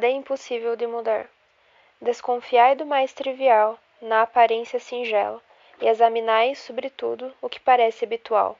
Nada 0.00 0.12
é 0.14 0.16
impossível 0.16 0.76
de 0.76 0.86
mudar. 0.86 1.28
Desconfiai 2.00 2.74
do 2.74 2.86
mais 2.86 3.12
trivial, 3.12 3.78
na 4.00 4.22
aparência 4.22 4.80
singela, 4.80 5.42
e 5.78 5.86
examinai, 5.86 6.54
sobretudo, 6.54 7.30
o 7.42 7.50
que 7.50 7.60
parece 7.60 8.06
habitual. 8.06 8.56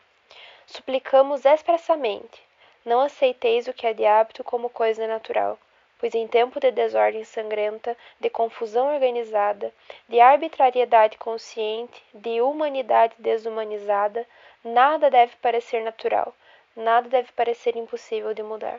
Suplicamos 0.66 1.46
expressamente, 1.46 2.42
não 2.84 3.00
aceiteis 3.00 3.66
o 3.66 3.72
que 3.72 3.86
é 3.86 3.94
de 3.94 4.04
hábito 4.04 4.44
como 4.44 4.68
coisa 4.68 5.06
natural, 5.06 5.58
pois 5.98 6.14
em 6.14 6.28
tempo 6.28 6.60
de 6.60 6.70
desordem 6.70 7.24
sangrenta, 7.24 7.96
de 8.20 8.28
confusão 8.28 8.92
organizada, 8.92 9.72
de 10.10 10.20
arbitrariedade 10.20 11.16
consciente, 11.16 12.04
de 12.12 12.42
humanidade 12.42 13.14
desumanizada, 13.18 14.26
nada 14.62 15.08
deve 15.08 15.34
parecer 15.36 15.82
natural, 15.82 16.36
nada 16.76 17.08
deve 17.08 17.32
parecer 17.32 17.76
impossível 17.76 18.34
de 18.34 18.42
mudar. 18.42 18.78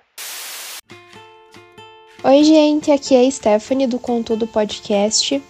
Oi, 2.23 2.43
gente, 2.43 2.91
aqui 2.91 3.15
é 3.15 3.25
a 3.25 3.31
Stephanie 3.31 3.87
do 3.87 3.97
Contudo 3.97 4.45
Podcast. 4.45 5.41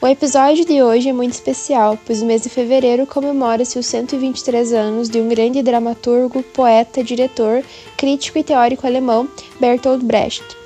O 0.00 0.06
episódio 0.06 0.64
de 0.64 0.80
hoje 0.80 1.08
é 1.08 1.12
muito 1.12 1.32
especial, 1.32 1.98
pois 2.06 2.22
o 2.22 2.24
mês 2.24 2.42
de 2.42 2.48
fevereiro 2.48 3.04
comemora-se 3.04 3.76
os 3.76 3.86
123 3.86 4.72
anos 4.72 5.10
de 5.10 5.20
um 5.20 5.28
grande 5.28 5.60
dramaturgo, 5.60 6.40
poeta, 6.40 7.02
diretor, 7.02 7.64
crítico 7.96 8.38
e 8.38 8.44
teórico 8.44 8.86
alemão, 8.86 9.28
Bertolt 9.58 10.04
Brecht. 10.04 10.59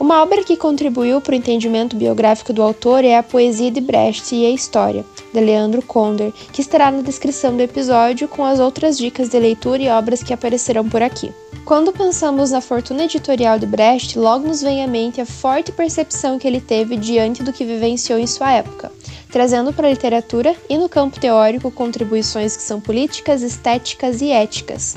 Uma 0.00 0.22
obra 0.22 0.42
que 0.42 0.56
contribuiu 0.56 1.20
para 1.20 1.32
o 1.32 1.36
entendimento 1.36 1.96
biográfico 1.96 2.52
do 2.52 2.62
autor 2.62 3.04
é 3.04 3.16
a 3.16 3.22
Poesia 3.22 3.70
de 3.70 3.80
Brecht 3.80 4.34
e 4.34 4.44
a 4.46 4.50
História, 4.50 5.04
de 5.32 5.40
Leandro 5.40 5.82
Konder, 5.82 6.32
que 6.52 6.60
estará 6.60 6.90
na 6.90 7.02
descrição 7.02 7.56
do 7.56 7.62
episódio 7.62 8.26
com 8.26 8.44
as 8.44 8.58
outras 8.58 8.98
dicas 8.98 9.28
de 9.28 9.38
leitura 9.38 9.82
e 9.82 9.88
obras 9.88 10.22
que 10.22 10.32
aparecerão 10.32 10.88
por 10.88 11.02
aqui. 11.02 11.32
Quando 11.64 11.92
pensamos 11.92 12.50
na 12.50 12.60
fortuna 12.60 13.04
editorial 13.04 13.58
de 13.58 13.66
Brecht, 13.66 14.18
logo 14.18 14.48
nos 14.48 14.62
vem 14.62 14.82
à 14.82 14.86
mente 14.88 15.20
a 15.20 15.26
forte 15.26 15.70
percepção 15.70 16.38
que 16.38 16.48
ele 16.48 16.60
teve 16.60 16.96
diante 16.96 17.42
do 17.42 17.52
que 17.52 17.64
vivenciou 17.64 18.18
em 18.18 18.26
sua 18.26 18.52
época, 18.52 18.90
trazendo 19.30 19.72
para 19.72 19.86
a 19.86 19.90
literatura 19.90 20.56
e 20.68 20.76
no 20.76 20.88
campo 20.88 21.20
teórico 21.20 21.70
contribuições 21.70 22.56
que 22.56 22.62
são 22.62 22.80
políticas, 22.80 23.42
estéticas 23.42 24.20
e 24.20 24.30
éticas. 24.30 24.96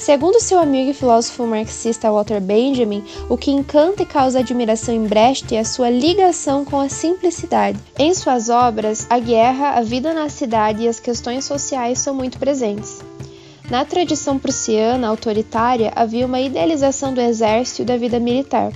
Segundo 0.00 0.40
seu 0.40 0.58
amigo 0.58 0.90
e 0.90 0.94
filósofo 0.94 1.46
marxista 1.46 2.10
Walter 2.10 2.40
Benjamin, 2.40 3.04
o 3.28 3.36
que 3.36 3.50
encanta 3.50 4.02
e 4.02 4.06
causa 4.06 4.38
admiração 4.38 4.94
em 4.94 5.06
Brecht 5.06 5.54
é 5.54 5.58
a 5.58 5.64
sua 5.64 5.90
ligação 5.90 6.64
com 6.64 6.80
a 6.80 6.88
simplicidade. 6.88 7.78
Em 7.98 8.14
suas 8.14 8.48
obras, 8.48 9.06
a 9.10 9.18
guerra, 9.18 9.72
a 9.72 9.82
vida 9.82 10.14
na 10.14 10.30
cidade 10.30 10.84
e 10.84 10.88
as 10.88 10.98
questões 10.98 11.44
sociais 11.44 11.98
são 11.98 12.14
muito 12.14 12.38
presentes. 12.38 13.02
Na 13.70 13.84
tradição 13.84 14.38
prussiana 14.38 15.06
autoritária 15.06 15.92
havia 15.94 16.24
uma 16.24 16.40
idealização 16.40 17.12
do 17.12 17.20
exército 17.20 17.82
e 17.82 17.84
da 17.84 17.98
vida 17.98 18.18
militar. 18.18 18.72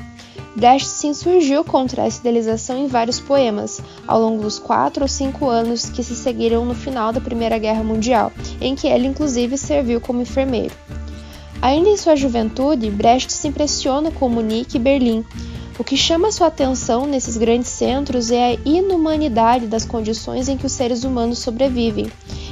Brecht 0.55 0.87
se 0.87 1.07
insurgiu 1.07 1.65
contra 1.65 2.05
essa 2.05 2.21
idealização 2.21 2.77
em 2.77 2.87
vários 2.87 3.19
poemas, 3.19 3.81
ao 4.07 4.21
longo 4.21 4.43
dos 4.43 4.59
quatro 4.59 5.03
ou 5.03 5.09
cinco 5.09 5.49
anos 5.49 5.87
que 5.89 6.05
se 6.05 6.15
seguiram 6.15 6.67
no 6.67 6.75
final 6.75 7.15
da 7.15 7.21
Primeira 7.21 7.57
Guerra 7.57 7.83
Mundial, 7.83 8.31
em 8.61 8.77
que 8.77 8.87
ele 8.87 9.07
inclusive 9.07 9.57
serviu 9.57 10.03
como 10.03 10.21
enfermeiro. 10.21 10.84
Ainda 11.63 11.89
em 11.89 11.97
sua 11.97 12.17
juventude, 12.17 12.91
Brecht 12.91 13.33
se 13.33 13.49
impressiona 13.49 14.11
com 14.11 14.29
Munique 14.29 14.77
e 14.77 14.81
Berlim. 14.81 15.25
O 15.77 15.83
que 15.83 15.97
chama 15.97 16.31
sua 16.31 16.47
atenção 16.47 17.05
nesses 17.05 17.37
grandes 17.37 17.69
centros 17.69 18.31
é 18.31 18.53
a 18.53 18.59
inumanidade 18.65 19.67
das 19.67 19.85
condições 19.85 20.49
em 20.49 20.57
que 20.57 20.67
os 20.67 20.73
seres 20.73 21.03
humanos 21.03 21.41
sobrevivem, 21.41 22.07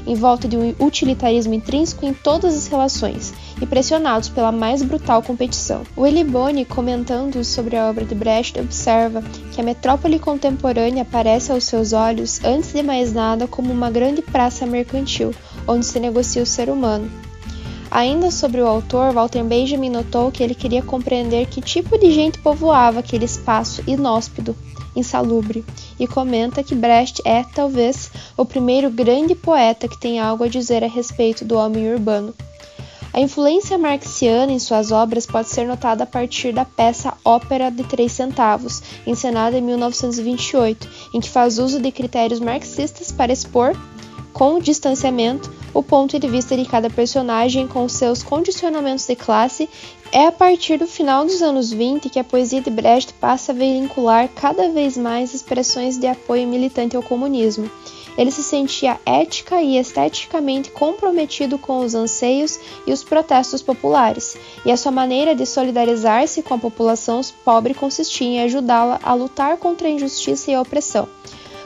em 0.04 0.14
volta 0.16 0.48
de 0.48 0.56
um 0.56 0.74
utilitarismo 0.80 1.54
intrínseco 1.54 2.04
em 2.04 2.12
todas 2.12 2.52
as 2.52 2.66
relações 2.66 3.32
e 3.60 3.66
pressionados 3.66 4.28
pela 4.28 4.50
mais 4.50 4.82
brutal 4.82 5.22
competição. 5.22 5.82
Willy 5.96 6.24
Boni, 6.24 6.64
comentando 6.64 7.44
sobre 7.44 7.76
a 7.76 7.88
obra 7.88 8.04
de 8.04 8.14
Brecht, 8.14 8.58
observa 8.58 9.22
que 9.52 9.60
a 9.60 9.64
metrópole 9.64 10.18
contemporânea 10.18 11.02
aparece 11.02 11.52
aos 11.52 11.62
seus 11.62 11.92
olhos, 11.92 12.42
antes 12.44 12.72
de 12.72 12.82
mais 12.82 13.12
nada, 13.12 13.46
como 13.46 13.72
uma 13.72 13.90
grande 13.90 14.20
praça 14.20 14.66
mercantil, 14.66 15.32
onde 15.68 15.86
se 15.86 16.00
negocia 16.00 16.42
o 16.42 16.46
ser 16.46 16.68
humano. 16.68 17.08
Ainda 17.94 18.30
sobre 18.30 18.58
o 18.62 18.66
autor, 18.66 19.12
Walter 19.12 19.44
Benjamin 19.44 19.90
notou 19.90 20.32
que 20.32 20.42
ele 20.42 20.54
queria 20.54 20.80
compreender 20.80 21.44
que 21.44 21.60
tipo 21.60 21.98
de 21.98 22.10
gente 22.10 22.38
povoava 22.38 23.00
aquele 23.00 23.26
espaço 23.26 23.82
inóspito, 23.86 24.56
insalubre, 24.96 25.62
e 26.00 26.06
comenta 26.06 26.62
que 26.62 26.74
Brecht 26.74 27.20
é, 27.22 27.44
talvez, 27.54 28.10
o 28.34 28.46
primeiro 28.46 28.88
grande 28.88 29.34
poeta 29.34 29.86
que 29.86 30.00
tem 30.00 30.18
algo 30.18 30.42
a 30.42 30.48
dizer 30.48 30.82
a 30.82 30.86
respeito 30.86 31.44
do 31.44 31.54
homem 31.54 31.92
urbano. 31.92 32.32
A 33.12 33.20
influência 33.20 33.76
marxiana 33.76 34.52
em 34.52 34.58
suas 34.58 34.90
obras 34.90 35.26
pode 35.26 35.50
ser 35.50 35.66
notada 35.66 36.04
a 36.04 36.06
partir 36.06 36.50
da 36.50 36.64
peça 36.64 37.12
Ópera 37.22 37.70
de 37.70 37.84
Três 37.84 38.12
Centavos, 38.12 38.82
encenada 39.06 39.58
em 39.58 39.60
1928, 39.60 40.88
em 41.12 41.20
que 41.20 41.28
faz 41.28 41.58
uso 41.58 41.78
de 41.78 41.92
critérios 41.92 42.40
marxistas 42.40 43.12
para 43.12 43.34
expor, 43.34 43.76
com 44.32 44.58
distanciamento, 44.58 45.52
o 45.74 45.82
ponto 45.82 46.18
de 46.18 46.28
vista 46.28 46.56
de 46.56 46.64
cada 46.64 46.90
personagem 46.90 47.66
com 47.66 47.88
seus 47.88 48.22
condicionamentos 48.22 49.06
de 49.06 49.16
classe, 49.16 49.68
é 50.10 50.26
a 50.26 50.32
partir 50.32 50.78
do 50.78 50.86
final 50.86 51.24
dos 51.24 51.40
anos 51.40 51.72
20 51.72 52.10
que 52.10 52.18
a 52.18 52.24
poesia 52.24 52.60
de 52.60 52.70
Brecht 52.70 53.14
passa 53.14 53.52
a 53.52 53.54
vincular 53.54 54.28
cada 54.28 54.68
vez 54.68 54.96
mais 54.96 55.32
expressões 55.32 55.96
de 55.96 56.06
apoio 56.06 56.46
militante 56.46 56.96
ao 56.96 57.02
comunismo. 57.02 57.70
Ele 58.16 58.30
se 58.30 58.42
sentia 58.42 59.00
ética 59.06 59.62
e 59.62 59.78
esteticamente 59.78 60.70
comprometido 60.70 61.56
com 61.56 61.80
os 61.80 61.94
anseios 61.94 62.58
e 62.86 62.92
os 62.92 63.02
protestos 63.02 63.62
populares, 63.62 64.36
e 64.66 64.70
a 64.70 64.76
sua 64.76 64.92
maneira 64.92 65.34
de 65.34 65.46
solidarizar-se 65.46 66.42
com 66.42 66.52
a 66.54 66.58
população 66.58 67.22
pobre 67.42 67.72
consistia 67.72 68.26
em 68.26 68.42
ajudá-la 68.42 69.00
a 69.02 69.14
lutar 69.14 69.56
contra 69.56 69.88
a 69.88 69.90
injustiça 69.90 70.50
e 70.50 70.54
a 70.54 70.60
opressão. 70.60 71.08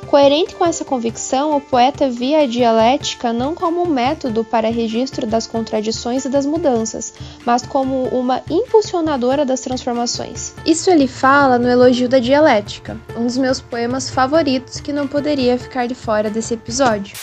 Coerente 0.06 0.54
com 0.54 0.64
essa 0.64 0.84
convicção, 0.84 1.56
o 1.56 1.60
poeta 1.60 2.08
via 2.08 2.42
a 2.42 2.46
dialética 2.46 3.32
não 3.32 3.56
como 3.56 3.82
um 3.82 3.86
método 3.86 4.44
para 4.44 4.70
registro 4.70 5.26
das 5.26 5.48
contradições 5.48 6.24
e 6.24 6.28
das 6.28 6.46
mudanças, 6.46 7.12
mas 7.44 7.66
como 7.66 8.04
uma 8.08 8.40
impulsionadora 8.48 9.44
das 9.44 9.60
transformações. 9.60 10.54
Isso 10.64 10.90
ele 10.90 11.08
fala 11.08 11.58
no 11.58 11.68
Elogio 11.68 12.08
da 12.08 12.20
Dialética, 12.20 12.96
um 13.16 13.26
dos 13.26 13.36
meus 13.36 13.60
poemas 13.60 14.08
favoritos 14.08 14.80
que 14.80 14.92
não 14.92 15.08
poderia 15.08 15.58
ficar 15.58 15.88
de 15.88 15.94
fora 15.94 16.30
desse 16.30 16.54
episódio. 16.54 17.16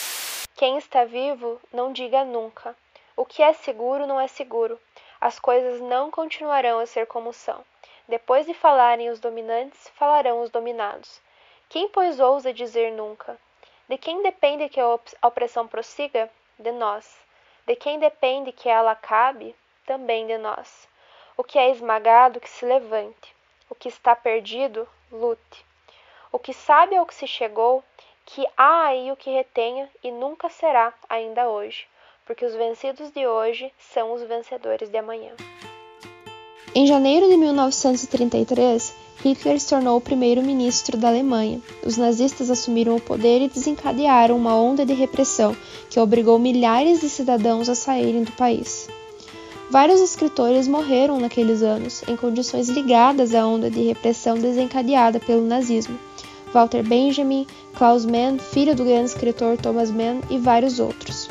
Quem 0.57 0.77
está 0.77 1.05
vivo, 1.05 1.59
não 1.73 1.93
diga 1.93 2.25
nunca. 2.25 2.75
O 3.15 3.25
que 3.25 3.41
é 3.41 3.53
seguro 3.53 4.05
não 4.05 4.19
é 4.19 4.27
seguro. 4.27 4.77
As 5.21 5.39
coisas 5.39 5.79
não 5.79 6.11
continuarão 6.11 6.79
a 6.79 6.85
ser 6.85 7.07
como 7.07 7.31
são. 7.31 7.61
Depois 8.09 8.45
de 8.45 8.53
falarem 8.53 9.09
os 9.09 9.21
dominantes, 9.21 9.89
falarão 9.97 10.41
os 10.41 10.49
dominados. 10.49 11.21
Quem, 11.73 11.89
pois, 11.89 12.19
ousa 12.19 12.53
dizer 12.53 12.91
nunca? 12.91 13.35
De 13.89 13.97
quem 13.97 14.21
depende 14.21 14.69
que 14.69 14.79
a 14.79 15.27
opressão 15.27 15.67
prossiga? 15.67 16.29
De 16.59 16.71
nós. 16.71 17.17
De 17.65 17.75
quem 17.75 17.97
depende 17.97 18.51
que 18.51 18.69
ela 18.69 18.91
acabe? 18.91 19.55
Também 19.83 20.27
de 20.27 20.37
nós. 20.37 20.87
O 21.35 21.43
que 21.43 21.57
é 21.57 21.71
esmagado, 21.71 22.39
que 22.39 22.47
se 22.47 22.63
levante. 22.63 23.35
O 23.71 23.73
que 23.73 23.89
está 23.89 24.15
perdido, 24.15 24.87
lute. 25.11 25.65
O 26.31 26.37
que 26.37 26.53
sabe 26.53 26.95
ao 26.95 27.07
que 27.07 27.15
se 27.15 27.25
chegou, 27.25 27.83
que 28.23 28.45
há 28.55 28.83
aí 28.85 29.11
o 29.11 29.15
que 29.15 29.31
retenha 29.31 29.89
e 30.03 30.11
nunca 30.11 30.49
será 30.49 30.93
ainda 31.09 31.49
hoje, 31.49 31.87
porque 32.23 32.45
os 32.45 32.53
vencidos 32.53 33.09
de 33.09 33.25
hoje 33.25 33.73
são 33.79 34.13
os 34.13 34.21
vencedores 34.21 34.89
de 34.89 34.97
amanhã. 34.99 35.33
Em 36.75 36.85
janeiro 36.85 37.27
de 37.27 37.35
1933, 37.35 39.02
Hitler 39.23 39.57
se 39.57 39.69
tornou 39.69 39.97
o 39.97 40.01
primeiro-ministro 40.01 40.97
da 40.97 41.07
Alemanha. 41.07 41.61
Os 41.85 41.95
nazistas 41.95 42.49
assumiram 42.49 42.97
o 42.97 43.01
poder 43.01 43.41
e 43.41 43.47
desencadearam 43.47 44.35
uma 44.35 44.53
onda 44.53 44.85
de 44.85 44.93
repressão 44.93 45.55
que 45.89 45.97
obrigou 45.97 46.37
milhares 46.37 46.99
de 46.99 47.07
cidadãos 47.07 47.69
a 47.69 47.75
saírem 47.75 48.23
do 48.23 48.33
país. 48.33 48.89
Vários 49.71 50.01
escritores 50.01 50.67
morreram 50.67 51.21
naqueles 51.21 51.61
anos, 51.61 52.03
em 52.05 52.17
condições 52.17 52.67
ligadas 52.67 53.33
à 53.33 53.47
onda 53.47 53.71
de 53.71 53.81
repressão 53.81 54.37
desencadeada 54.37 55.21
pelo 55.21 55.47
nazismo. 55.47 55.97
Walter 56.53 56.83
Benjamin, 56.83 57.47
Klaus 57.73 58.05
Mann, 58.05 58.37
filho 58.37 58.75
do 58.75 58.83
grande 58.83 59.05
escritor 59.05 59.57
Thomas 59.57 59.89
Mann 59.89 60.19
e 60.29 60.37
vários 60.37 60.79
outros. 60.79 61.29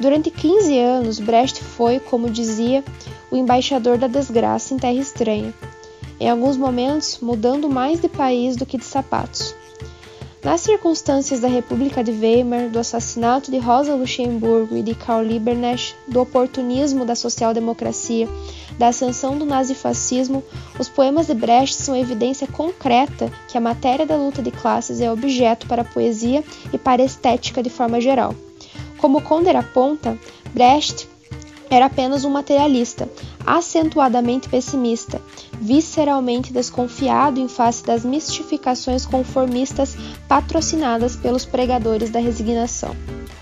Durante 0.00 0.30
15 0.30 0.78
anos, 0.78 1.20
Brecht 1.20 1.62
foi, 1.62 2.00
como 2.00 2.30
dizia, 2.30 2.82
o 3.30 3.36
embaixador 3.36 3.98
da 3.98 4.08
desgraça 4.08 4.74
em 4.74 4.78
terra 4.78 4.98
estranha, 4.98 5.54
em 6.18 6.28
alguns 6.28 6.56
momentos 6.56 7.18
mudando 7.20 7.68
mais 7.68 8.00
de 8.00 8.08
país 8.08 8.56
do 8.56 8.66
que 8.66 8.78
de 8.78 8.84
sapatos. 8.84 9.54
Nas 10.44 10.60
circunstâncias 10.60 11.40
da 11.40 11.48
República 11.48 12.04
de 12.04 12.10
Weimar, 12.10 12.68
do 12.68 12.78
assassinato 12.78 13.50
de 13.50 13.56
Rosa 13.56 13.94
Luxemburgo 13.94 14.76
e 14.76 14.82
de 14.82 14.94
Karl 14.94 15.22
Liebknecht, 15.22 15.96
do 16.06 16.20
oportunismo 16.20 17.06
da 17.06 17.14
social-democracia, 17.14 18.28
da 18.78 18.88
ascensão 18.88 19.38
do 19.38 19.46
nazifascismo, 19.46 20.44
os 20.78 20.86
poemas 20.86 21.28
de 21.28 21.34
Brecht 21.34 21.76
são 21.76 21.96
evidência 21.96 22.46
concreta 22.46 23.32
que 23.48 23.56
a 23.56 23.60
matéria 23.60 24.04
da 24.04 24.16
luta 24.16 24.42
de 24.42 24.50
classes 24.50 25.00
é 25.00 25.10
objeto 25.10 25.66
para 25.66 25.80
a 25.80 25.86
poesia 25.86 26.44
e 26.70 26.76
para 26.76 27.00
a 27.00 27.06
estética 27.06 27.62
de 27.62 27.70
forma 27.70 27.98
geral. 27.98 28.34
Como 28.98 29.22
Konder 29.22 29.56
aponta, 29.56 30.18
Brecht 30.52 31.08
era 31.70 31.86
apenas 31.86 32.22
um 32.22 32.30
materialista, 32.30 33.08
acentuadamente 33.46 34.48
pessimista, 34.48 35.20
visceralmente 35.60 36.52
desconfiado 36.52 37.40
em 37.40 37.48
face 37.48 37.84
das 37.84 38.04
mistificações 38.04 39.04
conformistas 39.06 39.96
patrocinadas 40.28 41.16
pelos 41.16 41.44
pregadores 41.44 42.10
da 42.10 42.20
resignação. 42.20 42.94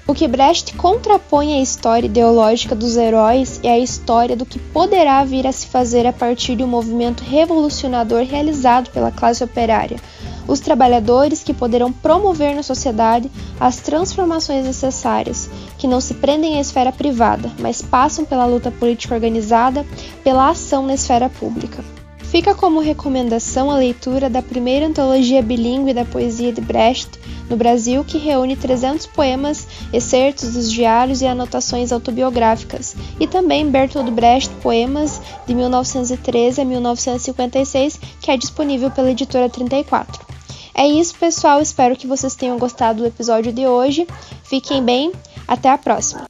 O 0.07 0.15
que 0.15 0.27
Brecht 0.27 0.75
contrapõe 0.75 1.55
à 1.55 1.63
história 1.63 2.07
ideológica 2.07 2.75
dos 2.75 2.97
heróis 2.97 3.61
é 3.63 3.71
a 3.71 3.79
história 3.79 4.37
do 4.37 4.45
que 4.45 4.59
poderá 4.59 5.23
vir 5.25 5.47
a 5.47 5.53
se 5.53 5.69
fazer 5.69 6.07
a 6.07 6.13
partir 6.13 6.57
de 6.57 6.65
um 6.65 6.67
movimento 6.67 7.23
revolucionador 7.23 8.25
realizado 8.25 8.91
pela 8.91 9.13
classe 9.13 9.45
operária, 9.45 9.99
os 10.47 10.61
trabalhadores 10.61 11.43
que 11.43 11.55
poderão 11.55 11.93
promover 11.93 12.55
na 12.55 12.63
sociedade 12.63 13.31
as 13.59 13.77
transformações 13.77 14.65
necessárias, 14.65 15.49
que 15.79 15.89
não 15.89 16.01
se 16.01 16.15
prendem 16.15 16.59
à 16.59 16.61
esfera 16.61 16.93
privada, 16.93 17.51
mas 17.59 17.83
passam 17.83 18.25
pela 18.25 18.47
luta 18.47 18.71
política 18.71 19.15
organizada, 19.15 19.87
pela 20.23 20.51
ação 20.51 20.87
na 20.87 20.95
esfera 20.95 21.29
pública. 21.29 21.85
Fica 22.33 22.55
como 22.55 22.81
recomendação 22.81 23.71
a 23.71 23.77
leitura 23.77 24.31
da 24.31 24.41
primeira 24.41 24.87
antologia 24.87 25.43
bilíngue 25.43 25.93
da 25.93 26.03
poesia 26.03 26.51
de 26.51 26.63
Brecht 26.63 27.11
no 27.51 27.59
Brasil, 27.59 28.03
que 28.03 28.17
reúne 28.17 28.57
300 28.57 29.05
poemas, 29.05 29.69
excertos 29.93 30.55
dos 30.55 30.73
diários 30.73 31.21
e 31.21 31.27
anotações 31.27 31.93
autobiográficas, 31.93 32.97
e 33.21 33.27
também 33.27 33.71
Bertolt 33.71 34.11
Brecht 34.11 34.49
Poemas 34.63 35.21
de 35.47 35.55
1913 35.55 36.63
a 36.63 36.65
1956, 36.65 38.01
que 38.19 38.31
é 38.31 38.37
disponível 38.39 38.91
pela 38.91 39.11
editora 39.11 39.51
34. 39.51 40.32
É 40.75 40.87
isso, 40.87 41.15
pessoal. 41.19 41.61
Espero 41.61 41.97
que 41.97 42.07
vocês 42.07 42.35
tenham 42.35 42.59
gostado 42.59 43.03
do 43.03 43.07
episódio 43.07 43.53
de 43.53 43.67
hoje. 43.67 44.07
Fiquem 44.45 44.83
bem. 44.83 45.13
Até 45.47 45.69
a 45.69 45.79
próxima. 45.79 46.27